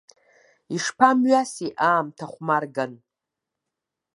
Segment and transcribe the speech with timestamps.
[0.75, 2.93] Ишԥамҩаси аамҭа хәмарган!